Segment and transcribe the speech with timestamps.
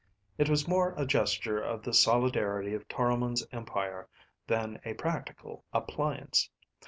[0.39, 4.09] It was more a gesture of the solidarity of Toromon's empire
[4.47, 6.49] than a practical appliance.